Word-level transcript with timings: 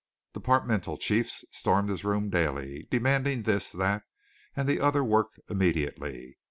Departmental 0.33 0.97
chiefs 0.97 1.45
stormed 1.51 1.89
his 1.89 2.03
room 2.03 2.31
daily, 2.31 2.87
demanding 2.89 3.43
this, 3.43 3.71
that, 3.71 4.01
and 4.55 4.67
the 4.67 4.79
other 4.79 5.03
work 5.03 5.39
immediately. 5.47 6.39